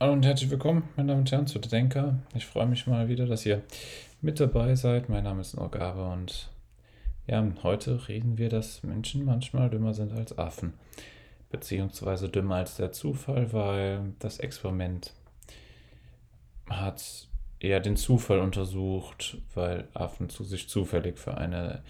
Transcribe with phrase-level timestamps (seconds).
[0.00, 2.20] Hallo und herzlich willkommen, meine Damen und Herren, zu Denker.
[2.32, 3.64] Ich freue mich mal wieder, dass ihr
[4.20, 5.08] mit dabei seid.
[5.08, 6.50] Mein Name ist Norgabe und
[7.26, 10.74] ja, heute reden wir, dass Menschen manchmal dümmer sind als Affen.
[11.50, 15.14] Beziehungsweise dümmer als der Zufall, weil das Experiment
[16.70, 17.26] hat
[17.58, 21.82] eher den Zufall untersucht, weil Affen zu sich zufällig für eine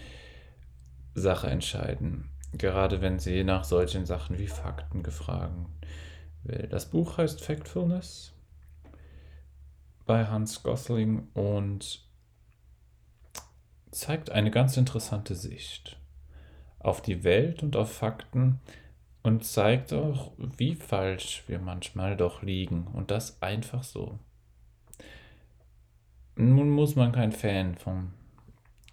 [1.14, 2.30] Sache entscheiden.
[2.54, 5.52] Gerade wenn sie nach solchen Sachen wie Fakten gefragt
[6.44, 8.32] das Buch heißt Factfulness
[10.06, 12.02] bei Hans Gosling und
[13.90, 15.98] zeigt eine ganz interessante Sicht
[16.78, 18.60] auf die Welt und auf Fakten
[19.22, 24.18] und zeigt auch, wie falsch wir manchmal doch liegen und das einfach so.
[26.36, 28.12] Nun muss man kein Fan von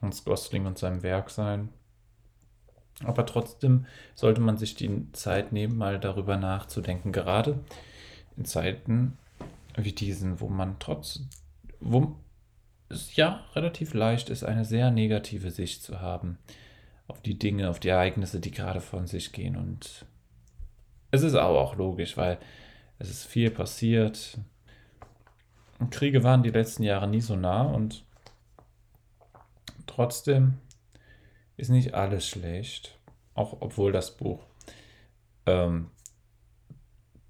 [0.02, 1.70] Hans Gosling und seinem Werk sein.
[3.04, 3.85] Aber trotzdem
[4.16, 7.12] sollte man sich die Zeit nehmen, mal darüber nachzudenken.
[7.12, 7.59] Gerade
[8.38, 9.18] in Zeiten
[9.76, 11.21] wie diesen, wo man trotz,
[11.80, 12.16] wo
[12.90, 16.37] es ja relativ leicht ist, eine sehr negative Sicht zu haben
[17.07, 19.57] auf die Dinge, auf die Ereignisse, die gerade von sich gehen.
[19.57, 20.05] Und
[21.12, 22.37] es ist aber auch logisch, weil
[22.99, 24.37] es ist viel passiert.
[25.90, 28.04] Kriege waren die letzten Jahre nie so nah und
[29.87, 30.54] trotzdem
[31.58, 32.98] ist nicht alles schlecht,
[33.34, 34.46] auch obwohl das Buch
[35.46, 35.90] ähm,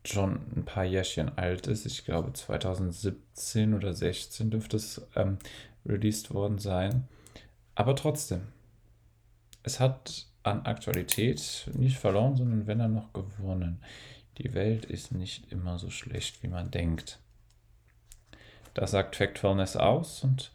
[0.04, 1.86] schon ein paar Jährchen alt ist.
[1.86, 5.38] Ich glaube 2017 oder 16 dürfte es ähm,
[5.86, 7.08] released worden sein.
[7.76, 8.48] Aber trotzdem,
[9.64, 13.82] es hat an Aktualität nicht verloren, sondern wenn er noch gewonnen.
[14.38, 17.20] Die Welt ist nicht immer so schlecht, wie man denkt.
[18.74, 20.52] Das sagt Factfulness aus und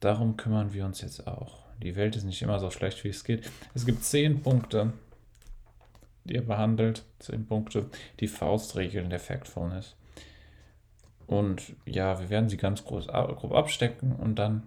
[0.00, 1.65] darum kümmern wir uns jetzt auch.
[1.82, 3.50] Die Welt ist nicht immer so schlecht, wie es geht.
[3.74, 4.92] Es gibt zehn Punkte,
[6.24, 7.04] die ihr behandelt.
[7.18, 9.96] Zehn Punkte, die Faustregeln der Factfulness.
[11.26, 14.62] Und ja, wir werden sie ganz groß, grob abstecken und dann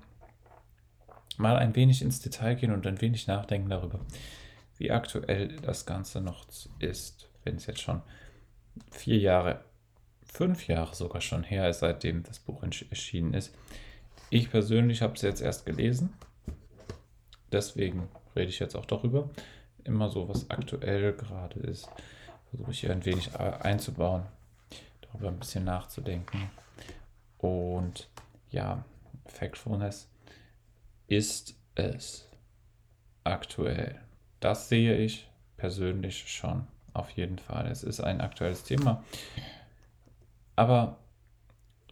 [1.37, 4.01] mal ein wenig ins Detail gehen und ein wenig nachdenken darüber,
[4.77, 6.45] wie aktuell das Ganze noch
[6.79, 8.01] ist, wenn es jetzt schon
[8.91, 9.63] vier Jahre,
[10.21, 13.55] fünf Jahre sogar schon her ist, seitdem das Buch erschienen ist.
[14.29, 16.13] Ich persönlich habe es jetzt erst gelesen
[17.51, 19.29] deswegen rede ich jetzt auch darüber.
[19.83, 21.89] Immer so, was aktuell gerade ist,
[22.49, 24.23] versuche ich hier ein wenig einzubauen,
[25.01, 26.49] darüber ein bisschen nachzudenken.
[27.37, 28.09] Und
[28.51, 28.83] ja,
[29.25, 30.09] Factfulness
[31.07, 32.27] ist es
[33.23, 33.99] aktuell.
[34.39, 37.67] Das sehe ich persönlich schon, auf jeden Fall.
[37.67, 39.03] Es ist ein aktuelles Thema.
[40.55, 40.97] Aber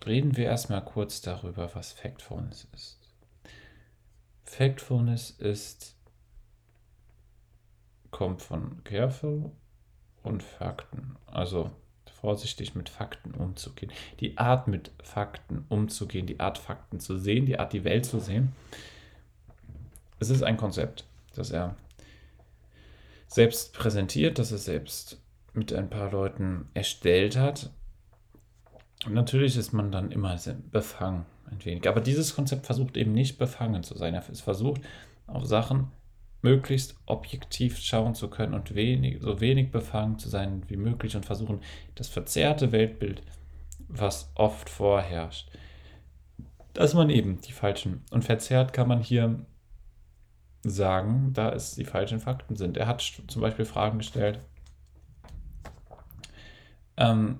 [0.06, 2.97] reden wir erstmal kurz darüber, was Factfulness ist.
[4.48, 5.96] Factfulness ist,
[8.12, 9.52] kommt von careful
[10.24, 11.18] und Fakten.
[11.28, 11.70] Also
[12.22, 13.92] vorsichtig mit Fakten umzugehen.
[14.20, 18.20] Die Art mit Fakten umzugehen, die Art Fakten zu sehen, die Art die Welt zu
[18.20, 18.54] sehen.
[20.20, 21.76] Es ist ein Konzept, das er
[23.28, 25.22] selbst präsentiert, das er selbst
[25.54, 27.70] mit ein paar Leuten erstellt hat.
[29.06, 30.40] Und natürlich ist man dann immer
[30.72, 31.88] befangen ein wenig.
[31.88, 34.16] Aber dieses Konzept versucht eben nicht befangen zu sein.
[34.16, 34.82] Es versucht
[35.28, 35.92] auf Sachen
[36.42, 41.26] möglichst objektiv schauen zu können und wenig, so wenig befangen zu sein wie möglich und
[41.26, 41.62] versuchen,
[41.96, 43.22] das verzerrte Weltbild,
[43.88, 45.50] was oft vorherrscht,
[46.74, 49.46] dass man eben die falschen und verzerrt kann man hier
[50.64, 52.78] sagen, da es die falschen Fakten sind.
[52.78, 54.40] Er hat zum Beispiel Fragen gestellt,
[56.98, 57.40] ähm,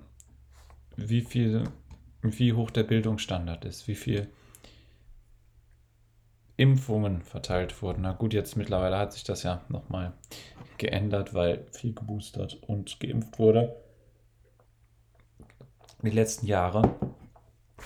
[0.96, 1.64] wie viel
[2.22, 4.28] wie hoch der Bildungsstandard ist, wie viel
[6.56, 8.02] Impfungen verteilt wurden.
[8.02, 10.12] Na gut, jetzt mittlerweile hat sich das ja nochmal
[10.76, 13.76] geändert, weil viel geboostert und geimpft wurde.
[16.02, 16.96] Die letzten Jahre.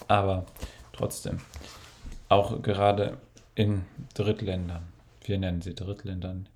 [0.09, 0.47] Aber
[0.93, 1.39] trotzdem,
[2.29, 3.19] auch gerade
[3.55, 3.85] in
[4.15, 4.89] Drittländern,
[5.23, 6.49] wir nennen sie Drittländern,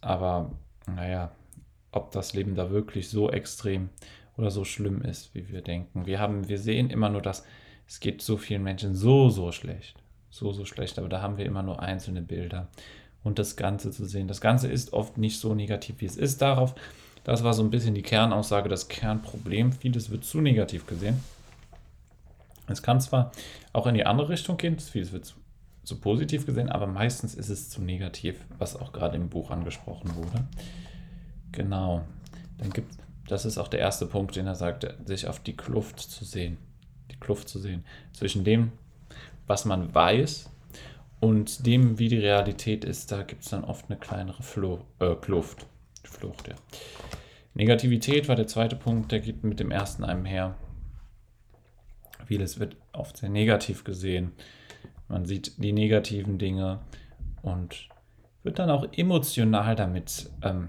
[0.00, 0.50] aber
[0.86, 1.30] naja,
[1.92, 3.88] ob das Leben da wirklich so extrem
[4.36, 6.06] oder so schlimm ist, wie wir denken.
[6.06, 7.44] Wir haben, wir sehen immer nur dass
[7.86, 9.96] es geht so vielen Menschen so, so schlecht.
[10.30, 10.98] So, so schlecht.
[10.98, 12.68] Aber da haben wir immer nur einzelne Bilder.
[13.22, 14.28] Und das Ganze zu sehen.
[14.28, 16.42] Das Ganze ist oft nicht so negativ, wie es ist.
[16.42, 16.74] Darauf,
[17.24, 19.72] das war so ein bisschen die Kernaussage, das Kernproblem.
[19.72, 21.20] Vieles wird zu negativ gesehen.
[22.68, 23.32] Es kann zwar
[23.72, 25.36] auch in die andere Richtung gehen, vieles wird zu,
[25.84, 30.16] zu positiv gesehen, aber meistens ist es zu negativ, was auch gerade im Buch angesprochen
[30.16, 30.44] wurde.
[31.52, 32.02] Genau.
[32.58, 35.56] Dann gibt es das ist auch der erste Punkt, den er sagt, sich auf die
[35.56, 36.58] Kluft zu sehen.
[37.10, 38.72] Die Kluft zu sehen zwischen dem,
[39.46, 40.50] was man weiß
[41.20, 43.10] und dem, wie die Realität ist.
[43.12, 45.66] Da gibt es dann oft eine kleinere Flo äh, Kluft.
[46.04, 46.54] Flucht, ja.
[47.54, 50.56] Negativität war der zweite Punkt, der geht mit dem ersten einher.
[52.26, 54.32] Vieles wird oft sehr negativ gesehen.
[55.08, 56.80] Man sieht die negativen Dinge
[57.42, 57.88] und
[58.42, 60.68] wird dann auch emotional damit ähm,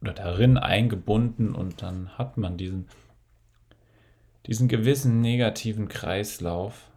[0.00, 2.88] oder darin eingebunden und dann hat man diesen,
[4.46, 6.88] diesen gewissen negativen Kreislauf,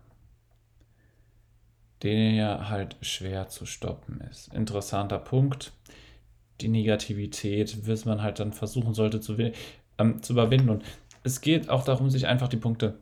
[2.02, 4.54] den ja halt schwer zu stoppen ist.
[4.54, 5.74] Interessanter Punkt
[6.62, 9.36] die Negativität, bis man halt dann versuchen sollte zu,
[9.98, 10.70] ähm, zu überwinden.
[10.70, 10.84] Und
[11.24, 12.98] es geht auch darum, sich einfach die Punkte,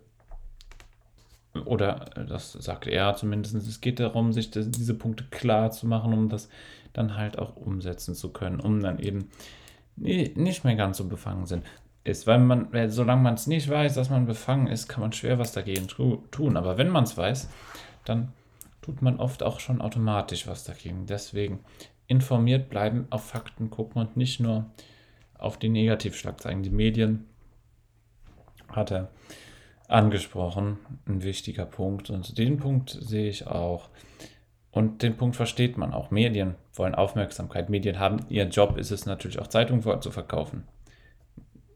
[1.66, 6.14] oder äh, das sagt er zumindest, es geht darum, sich diese Punkte klar zu machen,
[6.14, 6.50] um das
[6.94, 9.30] dann halt auch umsetzen zu können, um dann eben
[10.02, 11.66] nicht mehr ganz so befangen sind.
[12.04, 15.38] Ist, weil man, solange man es nicht weiß, dass man befangen ist, kann man schwer
[15.38, 16.58] was dagegen tun.
[16.58, 17.50] Aber wenn man es weiß,
[18.06, 18.34] dann
[18.82, 21.06] tut man oft auch schon automatisch was dagegen.
[21.06, 21.60] Deswegen
[22.08, 24.72] informiert bleiben, auf Fakten gucken und nicht nur
[25.38, 26.64] auf die Negativschlagzeilen.
[26.64, 27.28] Die Medien
[28.68, 29.12] hat er
[29.88, 32.10] angesprochen, ein wichtiger Punkt.
[32.10, 33.90] Und den Punkt sehe ich auch.
[34.72, 36.12] Und den Punkt versteht man auch.
[36.12, 37.70] Medien wollen Aufmerksamkeit.
[37.70, 40.64] Medien haben, ihr Job ist es natürlich auch Zeitungen zu verkaufen.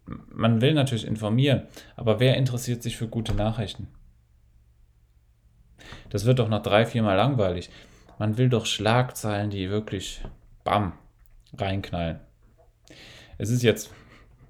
[0.05, 1.63] Man will natürlich informieren,
[1.95, 3.87] aber wer interessiert sich für gute Nachrichten?
[6.09, 7.69] Das wird doch noch drei, viermal langweilig.
[8.17, 10.21] Man will doch Schlagzeilen, die wirklich
[10.63, 10.93] bam
[11.57, 12.19] reinknallen.
[13.37, 13.91] Es ist jetzt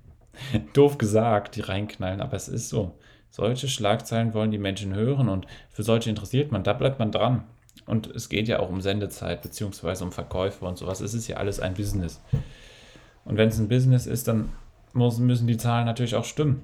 [0.73, 2.97] doof gesagt, die reinknallen, aber es ist so.
[3.29, 7.43] Solche Schlagzeilen wollen die Menschen hören und für solche interessiert man, da bleibt man dran.
[7.85, 11.01] Und es geht ja auch um Sendezeit beziehungsweise um Verkäufe und sowas.
[11.01, 12.21] Es ist ja alles ein Business.
[13.25, 14.51] Und wenn es ein Business ist, dann
[14.93, 16.63] muss, müssen die Zahlen natürlich auch stimmen.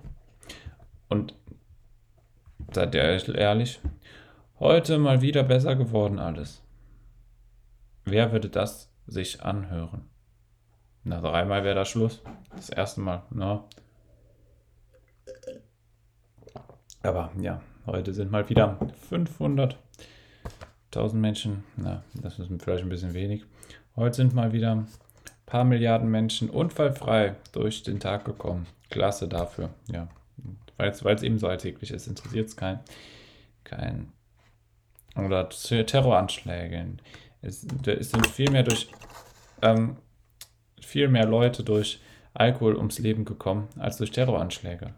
[1.10, 1.36] Und
[2.72, 3.04] seid ihr
[3.36, 3.80] ehrlich,
[4.60, 6.64] heute mal wieder besser geworden alles.
[8.06, 10.10] Wer würde das sich anhören?
[11.04, 12.22] Na, dreimal wäre das Schluss.
[12.56, 13.66] Das erste Mal, na.
[17.04, 18.78] Aber ja, heute sind mal wieder
[19.10, 19.78] 500.
[20.94, 23.46] 1000 Menschen, na, das ist vielleicht ein bisschen wenig.
[23.96, 24.88] Heute sind mal wieder ein
[25.46, 28.68] paar Milliarden Menschen unfallfrei durch den Tag gekommen.
[28.90, 30.08] Klasse dafür, ja.
[30.78, 32.80] Weil es eben so alltäglich ist, interessiert es kein,
[33.64, 34.12] kein.
[35.16, 36.98] Oder Terroranschläge.
[37.42, 38.90] Es, es sind viel mehr durch
[39.62, 39.98] ähm,
[40.82, 42.02] viel mehr Leute durch
[42.34, 44.94] Alkohol ums Leben gekommen als durch Terroranschläge.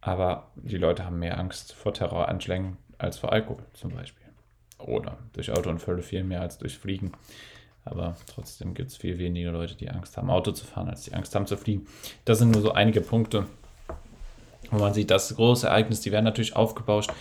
[0.00, 4.25] Aber die Leute haben mehr Angst vor Terroranschlägen als vor Alkohol zum Beispiel.
[4.78, 7.12] Oder durch Autounfälle viel mehr als durch Fliegen.
[7.84, 11.14] Aber trotzdem gibt es viel weniger Leute, die Angst haben, Auto zu fahren, als die
[11.14, 11.86] Angst haben zu fliegen.
[12.24, 13.46] Das sind nur so einige Punkte,
[14.70, 17.12] wo man sieht, das große Ereignis, die werden natürlich aufgebauscht,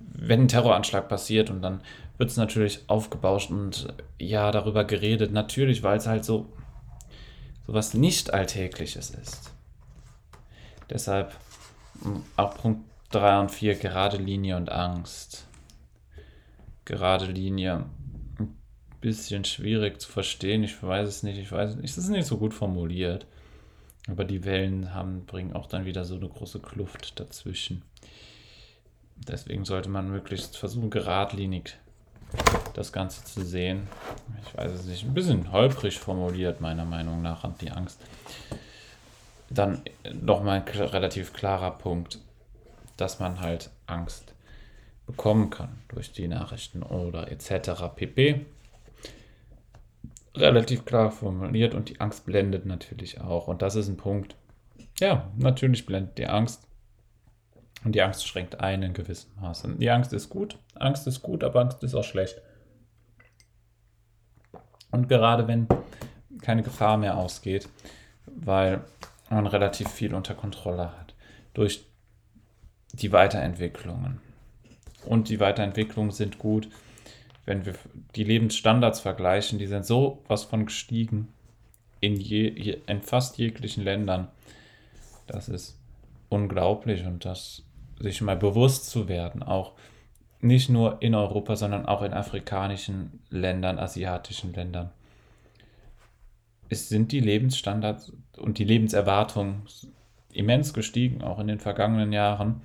[0.00, 1.80] wenn ein Terroranschlag passiert und dann
[2.16, 5.32] wird es natürlich aufgebauscht und ja, darüber geredet.
[5.32, 6.46] Natürlich, weil es halt so,
[7.66, 9.52] so was nicht Alltägliches ist.
[10.90, 11.34] Deshalb
[12.02, 15.46] hm, auch Punkt 3 und 4, gerade Linie und Angst.
[16.84, 17.84] Gerade Linie,
[18.38, 18.56] ein
[19.00, 20.64] bisschen schwierig zu verstehen.
[20.64, 21.90] Ich weiß es nicht, ich weiß es nicht.
[21.90, 23.26] Es ist nicht so gut formuliert.
[24.08, 27.82] Aber die Wellen haben, bringen auch dann wieder so eine große Kluft dazwischen.
[29.16, 31.76] Deswegen sollte man möglichst versuchen, geradlinig
[32.74, 33.86] das Ganze zu sehen.
[34.44, 38.00] Ich weiß es nicht, ein bisschen holprig formuliert, meiner Meinung nach, die Angst.
[39.48, 39.82] Dann
[40.12, 42.18] nochmal ein relativ klarer Punkt,
[42.96, 44.33] dass man halt Angst
[45.06, 47.94] bekommen kann durch die Nachrichten oder etc.
[47.94, 48.46] pp.
[50.34, 53.46] Relativ klar formuliert und die Angst blendet natürlich auch.
[53.46, 54.36] Und das ist ein Punkt.
[54.98, 56.66] Ja, natürlich blendet die Angst.
[57.84, 59.74] Und die Angst schränkt ein in gewissem Maße.
[59.76, 62.40] Die Angst ist gut, Angst ist gut, aber Angst ist auch schlecht.
[64.90, 65.68] Und gerade wenn
[66.40, 67.68] keine Gefahr mehr ausgeht,
[68.26, 68.82] weil
[69.28, 71.14] man relativ viel unter Kontrolle hat
[71.52, 71.86] durch
[72.92, 74.20] die Weiterentwicklungen.
[75.06, 76.68] Und die Weiterentwicklungen sind gut,
[77.44, 77.74] wenn wir
[78.16, 81.28] die Lebensstandards vergleichen, die sind so was von gestiegen
[82.00, 84.28] in, je, in fast jeglichen Ländern.
[85.26, 85.78] Das ist
[86.28, 87.62] unglaublich und das
[87.98, 89.72] sich mal bewusst zu werden, auch
[90.40, 94.90] nicht nur in Europa, sondern auch in afrikanischen Ländern, asiatischen Ländern.
[96.68, 99.62] Es sind die Lebensstandards und die Lebenserwartung
[100.32, 102.62] immens gestiegen, auch in den vergangenen Jahren,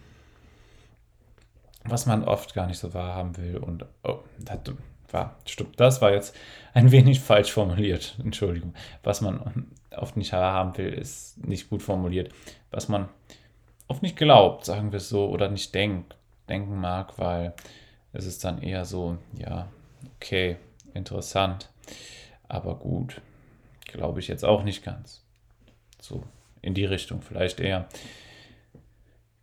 [1.86, 3.58] was man oft gar nicht so wahrhaben will.
[3.58, 4.60] Und oh, das
[5.12, 6.36] war, stimmt, das war jetzt
[6.74, 8.16] ein wenig falsch formuliert.
[8.24, 8.74] Entschuldigung.
[9.04, 12.32] Was man oft nicht wahrhaben will, ist nicht gut formuliert.
[12.72, 13.10] Was man
[13.88, 16.16] oft nicht glaubt, sagen wir es so, oder nicht denkt,
[16.48, 17.54] denken mag, weil
[18.14, 19.68] es ist dann eher so, ja,
[20.16, 20.58] okay,
[20.94, 21.70] interessant,
[22.48, 23.22] aber gut,
[23.86, 25.24] glaube ich jetzt auch nicht ganz.
[26.00, 26.24] So
[26.62, 27.88] in die Richtung vielleicht eher.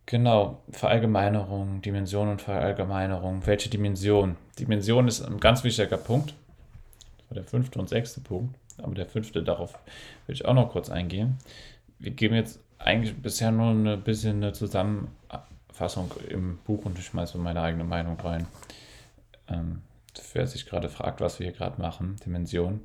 [0.06, 3.44] Genau, Verallgemeinerung, Dimension und Verallgemeinerung.
[3.44, 4.36] Welche Dimension?
[4.56, 6.32] Dimension ist ein ganz wichtiger Punkt.
[7.18, 8.54] Das war der fünfte und sechste Punkt.
[8.78, 9.74] Aber der fünfte, darauf
[10.26, 11.38] will ich auch noch kurz eingehen.
[11.98, 17.36] Wir geben jetzt eigentlich bisher nur ein bisschen eine Zusammenfassung im Buch und ich schmeiße
[17.38, 18.46] meine eigene Meinung rein.
[19.48, 19.82] Ähm,
[20.34, 22.80] wer sich gerade fragt, was wir hier gerade machen, Dimension.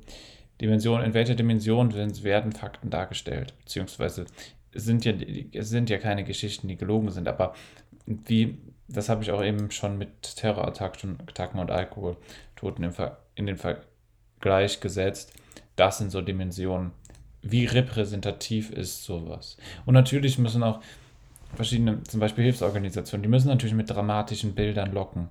[0.60, 3.54] Dimension, in welcher Dimension werden Fakten dargestellt?
[3.60, 4.26] Beziehungsweise
[4.74, 5.14] sind ja,
[5.62, 7.54] sind ja keine Geschichten, die gelogen sind, aber
[8.06, 11.18] wie, das habe ich auch eben schon mit Terrorattacken
[11.58, 12.92] und Alkoholtoten
[13.34, 15.32] in den Vergleich gesetzt.
[15.76, 16.92] Das sind so Dimensionen.
[17.42, 19.56] Wie repräsentativ ist sowas?
[19.84, 20.80] Und natürlich müssen auch
[21.54, 25.28] verschiedene, zum Beispiel Hilfsorganisationen, die müssen natürlich mit dramatischen Bildern locken.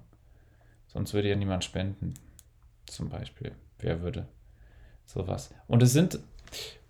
[0.87, 2.13] Sonst würde ja niemand spenden.
[2.85, 3.53] Zum Beispiel.
[3.79, 4.27] Wer würde
[5.05, 5.53] sowas?
[5.67, 6.19] Und es sind,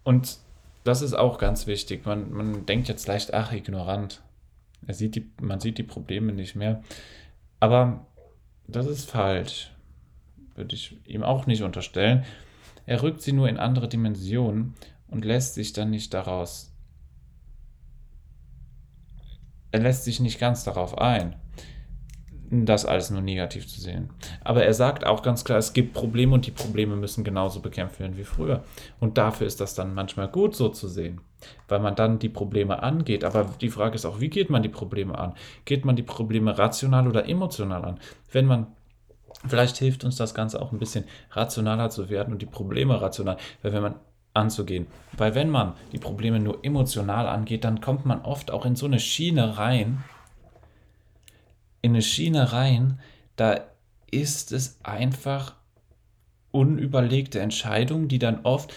[0.03, 0.39] und
[0.83, 2.05] das ist auch ganz wichtig.
[2.05, 4.21] Man, man denkt jetzt leicht, ach, ignorant.
[4.88, 6.81] Er sieht die, man sieht die Probleme nicht mehr.
[7.59, 8.05] Aber
[8.67, 9.71] das ist falsch.
[10.55, 12.25] Würde ich ihm auch nicht unterstellen.
[12.85, 14.73] Er rückt sie nur in andere Dimensionen
[15.07, 16.73] und lässt sich dann nicht daraus.
[19.71, 21.35] Er lässt sich nicht ganz darauf ein
[22.51, 24.10] das alles nur negativ zu sehen.
[24.43, 28.00] Aber er sagt auch ganz klar, es gibt Probleme und die Probleme müssen genauso bekämpft
[28.00, 28.63] werden wie früher.
[29.00, 31.22] Und dafür ist das dann manchmal gut so zu sehen,
[31.70, 33.24] weil man dann die Probleme angeht.
[33.24, 35.34] Aber die Frage ist auch, wie geht man die Probleme an?
[35.63, 38.00] Geht man die Probleme rational oder emotional an?
[38.31, 38.67] Wenn man
[39.48, 43.38] Vielleicht hilft uns das Ganze auch ein bisschen rationaler zu werden und die Probleme rational,
[43.63, 43.96] weil wenn man
[44.34, 44.88] anzugehen.
[45.17, 48.86] Weil wenn man die Probleme nur emotional angeht, dann kommt man oft auch in so
[48.86, 50.03] eine Schiene rein,
[51.81, 53.00] in eine Schiene rein,
[53.35, 53.61] da
[54.09, 55.55] ist es einfach
[56.51, 58.73] unüberlegte Entscheidungen, die dann oft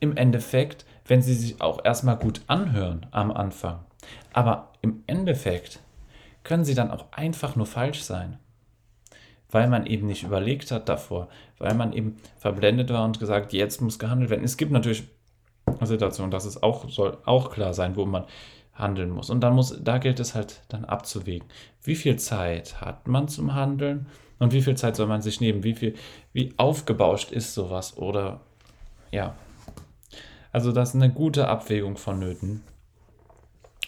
[0.00, 3.80] im Endeffekt, wenn sie sich auch erstmal gut anhören am Anfang,
[4.32, 5.80] aber im Endeffekt
[6.42, 8.38] können sie dann auch einfach nur falsch sein.
[9.50, 13.80] Weil man eben nicht überlegt hat davor, weil man eben verblendet war und gesagt, jetzt
[13.80, 14.44] muss gehandelt werden.
[14.44, 15.08] Es gibt natürlich
[15.82, 18.24] Situationen, das ist auch, soll auch klar sein, wo man
[18.80, 19.30] handeln muss.
[19.30, 21.48] Und dann muss, da gilt es halt dann abzuwägen.
[21.82, 24.06] Wie viel Zeit hat man zum Handeln
[24.38, 25.62] und wie viel Zeit soll man sich nehmen?
[25.62, 25.94] Wie viel,
[26.32, 27.96] wie aufgebauscht ist sowas?
[27.96, 28.40] Oder
[29.10, 29.36] ja.
[30.52, 32.62] Also das ist eine gute Abwägung vonnöten.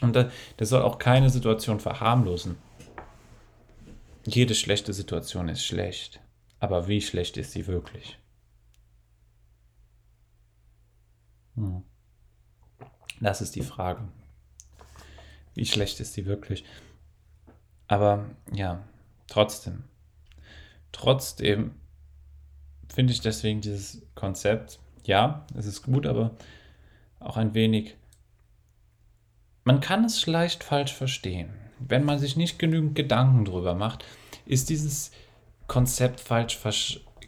[0.00, 2.56] Und das soll auch keine Situation verharmlosen.
[4.24, 6.20] Jede schlechte Situation ist schlecht.
[6.60, 8.18] Aber wie schlecht ist sie wirklich?
[11.56, 11.82] Hm.
[13.20, 14.08] Das ist die Frage
[15.54, 16.64] wie schlecht ist die wirklich.
[17.88, 18.82] Aber ja,
[19.28, 19.84] trotzdem.
[20.92, 21.72] Trotzdem
[22.92, 26.32] finde ich deswegen dieses Konzept, ja, es ist gut, aber
[27.20, 27.96] auch ein wenig.
[29.64, 31.50] Man kann es leicht falsch verstehen.
[31.78, 34.04] Wenn man sich nicht genügend Gedanken drüber macht,
[34.46, 35.10] ist dieses
[35.66, 36.58] Konzept falsch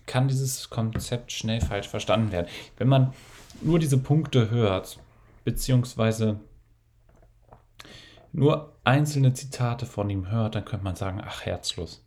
[0.07, 2.49] kann dieses Konzept schnell falsch verstanden werden.
[2.76, 3.14] Wenn man
[3.62, 4.99] nur diese Punkte hört,
[5.45, 6.40] beziehungsweise
[8.35, 12.05] nur einzelne Zitate von ihm hört, dann könnte man sagen, ach, herzlos.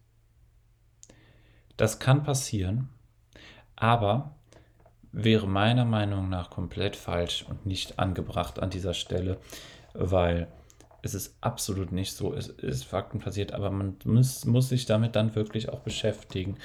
[1.77, 2.89] Das kann passieren,
[3.77, 4.35] aber
[5.13, 9.39] wäre meiner Meinung nach komplett falsch und nicht angebracht an dieser Stelle,
[9.93, 10.47] weil
[11.01, 15.15] es ist absolut nicht so, es ist Fakten passiert, aber man muss, muss sich damit
[15.15, 16.57] dann wirklich auch beschäftigen,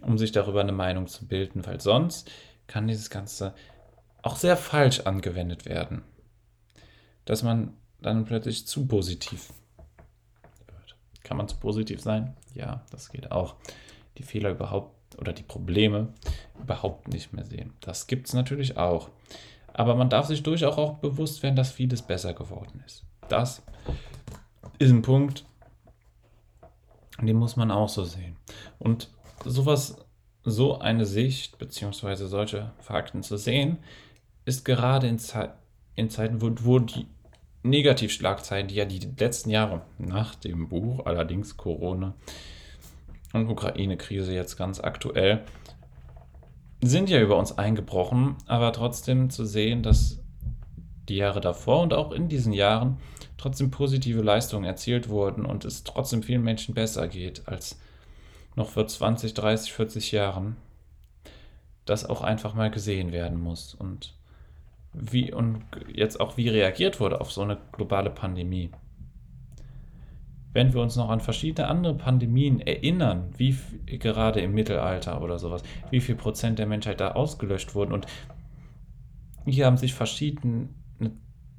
[0.00, 2.30] um sich darüber eine Meinung zu bilden, weil sonst
[2.66, 3.54] kann dieses Ganze
[4.22, 6.02] auch sehr falsch angewendet werden.
[7.26, 9.52] Dass man dann plötzlich zu positiv
[10.66, 10.96] wird.
[11.22, 12.36] Kann man zu positiv sein?
[12.54, 13.56] Ja, das geht auch.
[14.18, 16.12] Die Fehler überhaupt oder die Probleme
[16.60, 17.72] überhaupt nicht mehr sehen.
[17.80, 19.10] Das gibt es natürlich auch.
[19.72, 23.04] Aber man darf sich durchaus auch bewusst werden, dass vieles besser geworden ist.
[23.28, 23.62] Das
[24.78, 25.44] ist ein Punkt,
[27.20, 28.36] den muss man auch so sehen.
[28.78, 29.08] Und
[29.44, 29.96] sowas,
[30.44, 33.78] so eine Sicht, beziehungsweise solche Fakten zu sehen,
[34.44, 35.54] ist gerade in, Ze
[35.94, 37.06] in Zeiten, wo, wo die
[37.62, 42.14] Negativschlagzeilen, die ja die letzten Jahre nach dem Buch, allerdings Corona
[43.32, 45.44] und Ukraine-Krise jetzt ganz aktuell,
[46.82, 50.18] sind ja über uns eingebrochen, aber trotzdem zu sehen, dass
[51.08, 52.98] die Jahre davor und auch in diesen Jahren
[53.38, 57.78] trotzdem positive Leistungen erzielt wurden und es trotzdem vielen Menschen besser geht als
[58.54, 60.56] noch vor 20, 30, 40 Jahren,
[61.84, 63.74] das auch einfach mal gesehen werden muss.
[63.74, 64.14] Und
[64.92, 68.70] wie und jetzt auch wie reagiert wurde auf so eine globale Pandemie.
[70.52, 73.56] Wenn wir uns noch an verschiedene andere Pandemien erinnern, wie
[73.86, 78.06] gerade im Mittelalter oder sowas, wie viel Prozent der Menschheit da ausgelöscht wurden und
[79.46, 80.74] hier haben sich verschieden,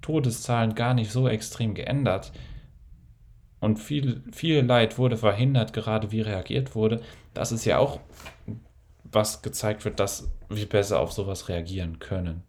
[0.01, 2.31] Todeszahlen gar nicht so extrem geändert.
[3.59, 7.01] Und viel, viel Leid wurde verhindert, gerade wie reagiert wurde.
[7.33, 7.99] Das ist ja auch,
[9.03, 12.43] was gezeigt wird, dass wir besser auf sowas reagieren können.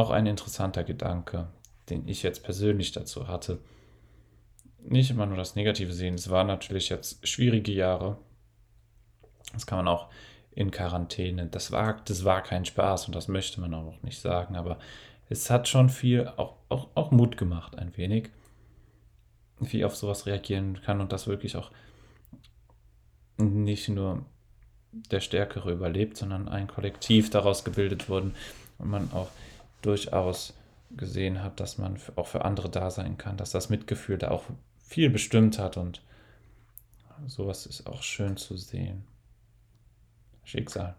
[0.00, 1.48] Auch ein interessanter Gedanke,
[1.90, 3.58] den ich jetzt persönlich dazu hatte.
[4.82, 6.14] Nicht immer nur das Negative sehen.
[6.14, 8.16] Es waren natürlich jetzt schwierige Jahre.
[9.52, 10.08] Das kann man auch
[10.52, 11.48] in Quarantäne.
[11.48, 14.78] Das war, das war kein Spaß und das möchte man auch nicht sagen, aber
[15.28, 18.30] es hat schon viel, auch, auch, auch Mut gemacht, ein wenig,
[19.58, 21.70] wie auf sowas reagieren kann und das wirklich auch
[23.36, 24.24] nicht nur
[24.92, 28.34] der Stärkere überlebt, sondern ein Kollektiv daraus gebildet wurden
[28.78, 29.28] und man auch
[29.82, 30.54] durchaus
[30.96, 34.44] gesehen hat, dass man auch für andere da sein kann, dass das Mitgefühl da auch
[34.78, 36.02] viel bestimmt hat und
[37.26, 39.04] sowas ist auch schön zu sehen.
[40.42, 40.96] Schicksal.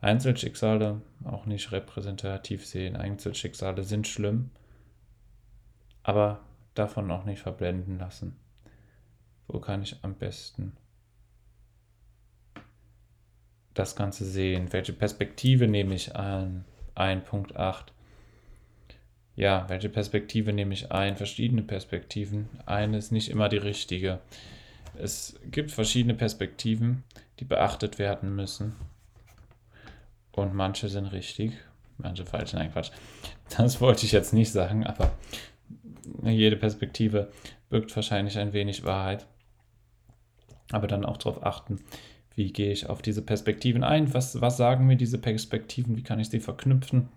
[0.00, 2.96] Einzelschicksale auch nicht repräsentativ sehen.
[2.96, 4.50] Einzelschicksale sind schlimm,
[6.02, 6.40] aber
[6.74, 8.36] davon auch nicht verblenden lassen.
[9.48, 10.76] Wo kann ich am besten
[13.74, 14.72] das Ganze sehen?
[14.72, 16.64] Welche Perspektive nehme ich an?
[16.98, 17.84] 1.8.
[19.36, 21.16] Ja, welche Perspektive nehme ich ein?
[21.16, 22.48] Verschiedene Perspektiven.
[22.66, 24.18] Eine ist nicht immer die richtige.
[24.98, 27.04] Es gibt verschiedene Perspektiven,
[27.38, 28.74] die beachtet werden müssen.
[30.32, 31.52] Und manche sind richtig,
[31.98, 32.52] manche falsch.
[32.52, 32.90] Nein, Quatsch.
[33.56, 35.12] Das wollte ich jetzt nicht sagen, aber
[36.22, 37.30] jede Perspektive
[37.70, 39.26] birgt wahrscheinlich ein wenig Wahrheit.
[40.70, 41.80] Aber dann auch darauf achten,
[42.38, 44.14] wie gehe ich auf diese Perspektiven ein?
[44.14, 45.96] Was, was sagen mir diese Perspektiven?
[45.96, 47.08] Wie kann ich sie verknüpfen?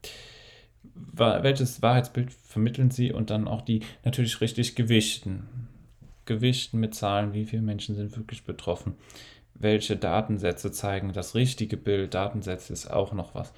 [1.13, 3.13] Welches Wahrheitsbild vermitteln sie?
[3.13, 5.47] Und dann auch die natürlich richtig gewichten.
[6.25, 8.95] Gewichten mit Zahlen, wie viele Menschen sind wirklich betroffen?
[9.53, 12.15] Welche Datensätze zeigen das richtige Bild?
[12.15, 13.53] Datensätze ist auch noch was.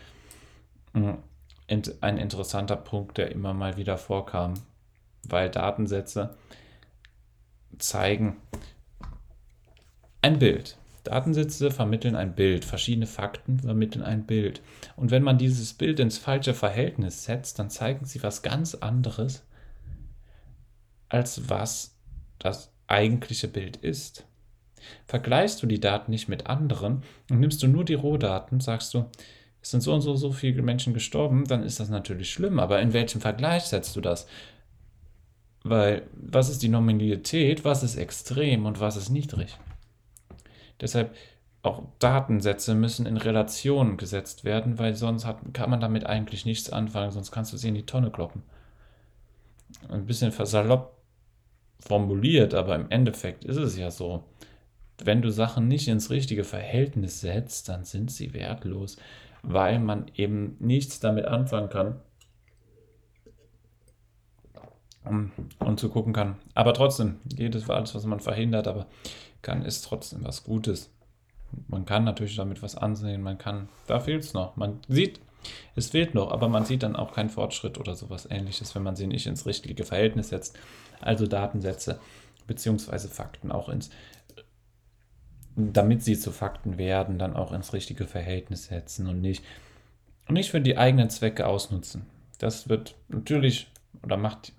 [0.92, 1.14] Mm,
[2.02, 4.56] ein interessanter Punkt, der immer mal wieder vorkam,
[5.24, 6.36] weil Datensätze
[7.78, 8.36] zeigen
[10.22, 10.78] ein Bild.
[11.04, 14.62] Datensätze vermitteln ein Bild, verschiedene Fakten vermitteln ein Bild.
[14.96, 19.46] Und wenn man dieses Bild ins falsche Verhältnis setzt, dann zeigen sie was ganz anderes,
[21.10, 21.98] als was
[22.40, 24.26] das eigentliche Bild ist.
[25.06, 29.06] Vergleichst du die Daten nicht mit anderen und nimmst du nur die Rohdaten, sagst du,
[29.62, 32.60] es sind so und so, so viele Menschen gestorben, dann ist das natürlich schlimm.
[32.60, 34.28] Aber in welchem Vergleich setzt du das?
[35.64, 39.58] Weil, was ist die Nominalität, was ist extrem und was ist niedrig?
[40.82, 41.16] Deshalb
[41.64, 46.70] auch Datensätze müssen in Relation gesetzt werden, weil sonst hat, kann man damit eigentlich nichts
[46.70, 48.44] anfangen, sonst kannst du sie in die Tonne kloppen.
[49.90, 50.98] Ein bisschen versalopp
[51.80, 54.26] formuliert, aber im Endeffekt ist es ja so.
[55.04, 58.98] Wenn du Sachen nicht ins richtige Verhältnis setzt, dann sind sie wertlos,
[59.42, 62.00] weil man eben nichts damit anfangen kann.
[65.60, 66.38] Und zu gucken kann.
[66.54, 68.88] Aber trotzdem, jedes alles, was man verhindert, aber
[69.44, 70.90] kann, ist trotzdem was Gutes.
[71.68, 74.56] Man kann natürlich damit was ansehen, man kann, da fehlt es noch.
[74.56, 75.20] Man sieht,
[75.76, 78.96] es fehlt noch, aber man sieht dann auch keinen Fortschritt oder sowas ähnliches, wenn man
[78.96, 80.58] sie nicht ins richtige Verhältnis setzt.
[81.00, 82.00] Also Datensätze
[82.48, 83.90] beziehungsweise Fakten auch ins,
[85.56, 89.44] damit sie zu Fakten werden, dann auch ins richtige Verhältnis setzen und nicht,
[90.30, 92.06] nicht für die eigenen Zwecke ausnutzen.
[92.40, 93.68] Das wird natürlich
[94.02, 94.54] oder macht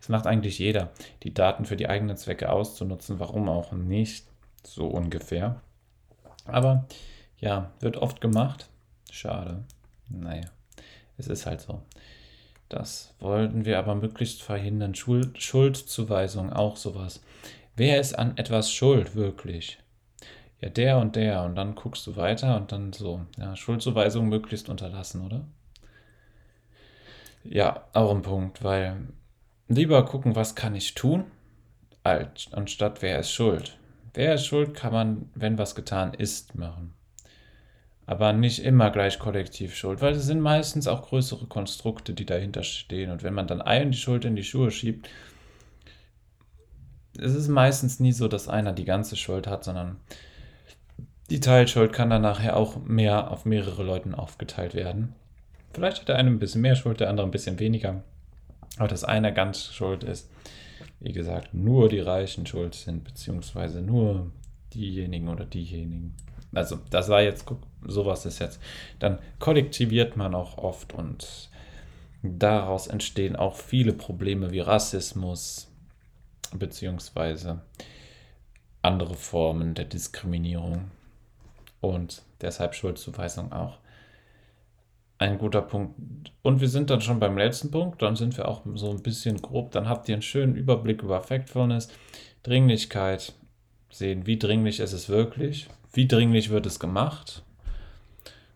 [0.00, 0.90] es macht eigentlich jeder,
[1.22, 3.20] die Daten für die eigenen Zwecke auszunutzen.
[3.20, 4.26] Warum auch nicht?
[4.64, 5.60] So ungefähr.
[6.44, 6.86] Aber
[7.38, 8.68] ja, wird oft gemacht.
[9.10, 9.64] Schade.
[10.08, 10.44] Naja,
[11.18, 11.82] es ist halt so.
[12.68, 14.94] Das wollten wir aber möglichst verhindern.
[14.94, 17.22] Schuld, Schuldzuweisung, auch sowas.
[17.76, 19.78] Wer ist an etwas schuld, wirklich?
[20.60, 21.42] Ja, der und der.
[21.42, 23.26] Und dann guckst du weiter und dann so.
[23.36, 25.44] Ja, Schuldzuweisung möglichst unterlassen, oder?
[27.44, 29.08] Ja, auch ein Punkt, weil
[29.74, 31.24] Lieber gucken, was kann ich tun,
[32.02, 33.78] als, anstatt wer ist schuld.
[34.14, 36.94] Wer ist schuld, kann man, wenn was getan ist, machen.
[38.04, 42.62] Aber nicht immer gleich kollektiv schuld, weil es sind meistens auch größere Konstrukte, die dahinter
[42.62, 43.10] stehen.
[43.10, 45.08] Und wenn man dann einen die Schuld in die Schuhe schiebt,
[47.18, 49.96] es ist meistens nie so, dass einer die ganze Schuld hat, sondern
[51.30, 55.14] die Teilschuld kann dann nachher auch mehr auf mehrere Leuten aufgeteilt werden.
[55.72, 58.02] Vielleicht hat der eine ein bisschen mehr Schuld, der andere ein bisschen weniger.
[58.78, 60.30] Aber dass einer ganz schuld ist,
[61.00, 64.30] wie gesagt, nur die Reichen schuld sind, beziehungsweise nur
[64.72, 66.14] diejenigen oder diejenigen.
[66.54, 68.60] Also, das war jetzt, guck, sowas ist jetzt.
[68.98, 71.50] Dann kollektiviert man auch oft und
[72.22, 75.68] daraus entstehen auch viele Probleme wie Rassismus,
[76.54, 77.60] beziehungsweise
[78.82, 80.90] andere Formen der Diskriminierung
[81.80, 83.78] und deshalb Schuldzuweisung auch
[85.22, 85.94] ein guter Punkt.
[86.42, 89.40] Und wir sind dann schon beim letzten Punkt, dann sind wir auch so ein bisschen
[89.40, 89.70] grob.
[89.70, 91.88] Dann habt ihr einen schönen Überblick über Factfulness,
[92.42, 93.32] Dringlichkeit,
[93.90, 97.42] sehen, wie dringlich ist es wirklich, wie dringlich wird es gemacht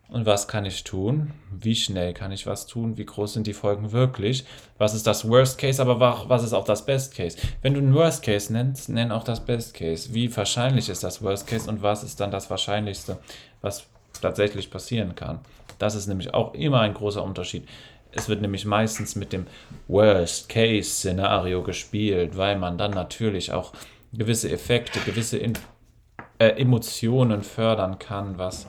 [0.09, 3.53] und was kann ich tun, wie schnell kann ich was tun, wie groß sind die
[3.53, 4.45] Folgen wirklich,
[4.77, 7.37] was ist das Worst Case, aber was ist auch das Best Case.
[7.61, 10.13] Wenn du ein Worst Case nennst, nenn auch das Best Case.
[10.13, 13.17] Wie wahrscheinlich ist das Worst Case und was ist dann das Wahrscheinlichste,
[13.61, 13.85] was
[14.21, 15.39] tatsächlich passieren kann.
[15.79, 17.67] Das ist nämlich auch immer ein großer Unterschied.
[18.11, 19.47] Es wird nämlich meistens mit dem
[19.87, 23.73] Worst-Case-Szenario gespielt, weil man dann natürlich auch
[24.13, 25.53] gewisse Effekte, gewisse In
[26.39, 28.67] äh, Emotionen fördern kann, was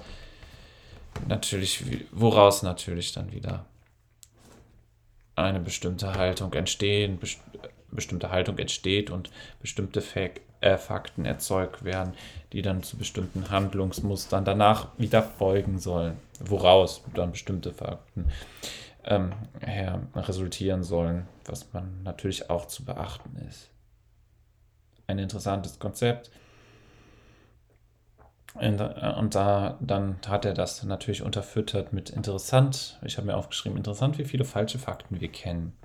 [1.26, 3.64] natürlich, woraus natürlich dann wieder
[5.34, 7.40] eine bestimmte Haltung entstehen, best
[7.90, 12.12] bestimmte Haltung entsteht und bestimmte Fak äh, Fakten erzeugt werden,
[12.52, 18.28] die dann zu bestimmten Handlungsmustern danach wieder folgen sollen, woraus dann bestimmte Fakten
[19.04, 23.70] ähm, her resultieren sollen, was man natürlich auch zu beachten ist.
[25.06, 26.30] Ein interessantes Konzept.
[28.54, 28.78] Und
[29.34, 32.98] da dann hat er das natürlich unterfüttert mit interessant.
[33.04, 35.76] Ich habe mir aufgeschrieben, interessant, wie viele falsche Fakten wir kennen.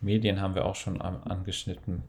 [0.00, 2.04] Medien haben wir auch schon angeschnitten.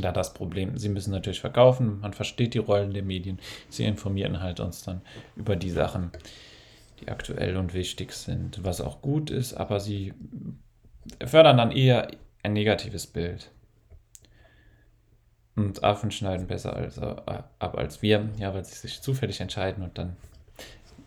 [0.00, 4.40] Da das Problem, sie müssen natürlich verkaufen, man versteht die Rollen der Medien, sie informieren
[4.40, 5.02] halt uns dann
[5.36, 6.10] über die Sachen,
[7.00, 10.14] die aktuell und wichtig sind, was auch gut ist, aber sie
[11.24, 12.08] fördern dann eher
[12.42, 13.50] ein negatives Bild.
[15.56, 19.84] Und Affen schneiden besser als, äh, ab als wir, ja, weil sie sich zufällig entscheiden
[19.84, 20.16] und dann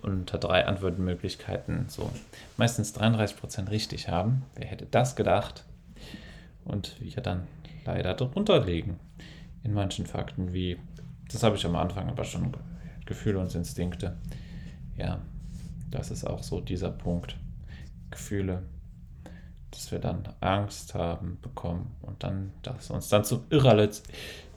[0.01, 2.11] unter drei Antwortmöglichkeiten so
[2.55, 4.43] meistens 33% richtig haben.
[4.55, 5.65] Wer hätte das gedacht?
[6.63, 7.47] Und wir dann
[7.87, 8.99] leider darunter liegen
[9.63, 10.77] in manchen Fakten, wie,
[11.31, 12.55] das habe ich am Anfang aber schon,
[13.05, 14.17] Gefühle und Instinkte.
[14.97, 15.19] Ja,
[15.89, 17.35] das ist auch so dieser Punkt.
[18.11, 18.63] Gefühle,
[19.71, 24.01] dass wir dann Angst haben bekommen und dann, dass uns dann zu Irralit,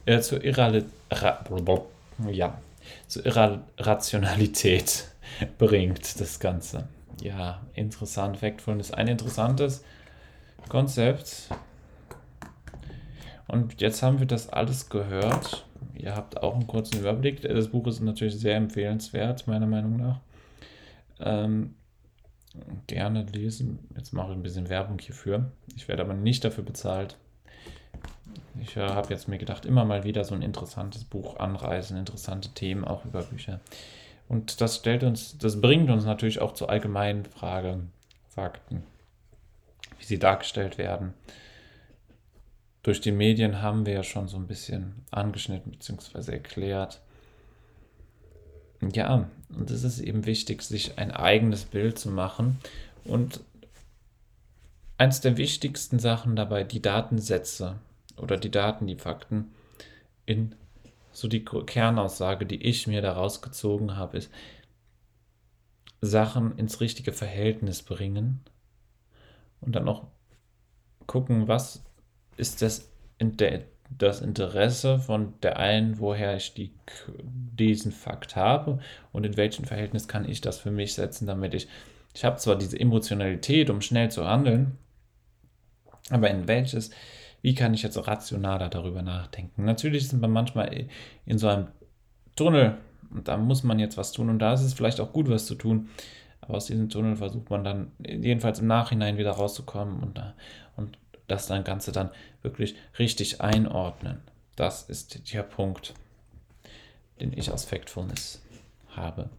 [0.07, 0.87] äh, zu Irralit,
[2.31, 2.59] ja,
[3.07, 5.09] zu Irrationalität
[5.59, 6.89] bringt, das Ganze.
[7.21, 8.39] Ja, interessant.
[8.39, 9.85] Factfulness ein interessantes
[10.69, 11.49] Konzept.
[13.51, 15.67] Und jetzt haben wir das alles gehört.
[15.95, 17.43] Ihr habt auch einen kurzen Überblick.
[17.43, 20.21] Das Buch ist natürlich sehr empfehlenswert, meiner Meinung nach.
[21.19, 21.75] Ähm,
[22.87, 23.81] gerne lesen.
[23.97, 25.51] Jetzt mache ich ein bisschen Werbung hierfür.
[25.75, 27.17] Ich werde aber nicht dafür bezahlt.
[28.61, 32.51] Ich äh, habe jetzt mir gedacht, immer mal wieder so ein interessantes Buch anreisen, interessante
[32.51, 33.59] Themen auch über Bücher.
[34.29, 37.81] Und das stellt uns, das bringt uns natürlich auch zur allgemeinen Frage,
[38.29, 38.85] Fakten,
[39.99, 41.15] wie sie dargestellt werden.
[42.83, 46.33] Durch die Medien haben wir ja schon so ein bisschen angeschnitten bzw.
[46.33, 47.01] erklärt.
[48.93, 52.59] Ja, und es ist eben wichtig, sich ein eigenes Bild zu machen.
[53.05, 53.41] Und
[54.97, 57.79] eins der wichtigsten Sachen dabei, die Datensätze
[58.17, 59.53] oder die Daten, die Fakten
[60.25, 60.55] in
[61.13, 64.31] so die Kernaussage, die ich mir daraus gezogen habe, ist,
[66.01, 68.41] Sachen ins richtige Verhältnis bringen
[69.61, 70.07] und dann auch
[71.07, 71.83] gucken, was
[72.41, 72.91] ist das,
[73.99, 76.73] das Interesse von der einen, woher ich die,
[77.17, 78.81] diesen Fakt habe
[79.13, 81.69] und in welchem Verhältnis kann ich das für mich setzen, damit ich,
[82.15, 84.79] ich habe zwar diese Emotionalität, um schnell zu handeln,
[86.11, 86.91] aber in welches
[87.43, 89.65] wie kann ich jetzt rationaler darüber nachdenken.
[89.65, 90.89] Natürlich sind wir manchmal
[91.25, 91.69] in so einem
[92.37, 92.77] Tunnel
[93.11, 95.47] und da muss man jetzt was tun und da ist es vielleicht auch gut, was
[95.47, 95.89] zu tun.
[96.43, 100.21] Aber aus diesem Tunnel versucht man dann jedenfalls im Nachhinein wieder rauszukommen und,
[100.77, 100.99] und
[101.31, 102.11] das dann Ganze dann
[102.43, 104.21] wirklich richtig einordnen.
[104.57, 105.95] Das ist der Punkt,
[107.21, 108.43] den ich aus Factfulness
[108.95, 109.31] habe.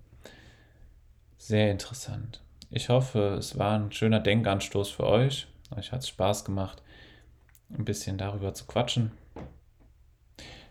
[1.38, 2.42] Sehr interessant.
[2.70, 5.48] Ich hoffe, es war ein schöner Denkanstoß für euch.
[5.76, 6.82] Euch hat es Spaß gemacht
[7.78, 9.12] ein bisschen darüber zu quatschen,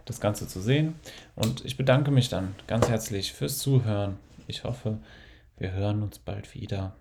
[0.04, 0.94] das Ganze zu sehen.
[1.36, 4.18] Und ich bedanke mich dann ganz herzlich fürs Zuhören.
[4.46, 4.98] Ich hoffe,
[5.56, 6.94] wir hören uns bald wieder.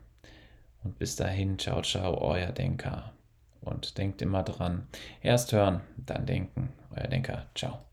[0.83, 3.11] Und bis dahin, ciao, ciao, euer Denker.
[3.61, 4.87] Und denkt immer dran,
[5.21, 7.45] erst hören, dann denken, euer Denker.
[7.55, 7.88] Ciao.